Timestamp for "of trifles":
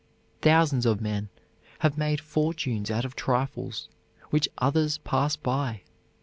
3.05-3.87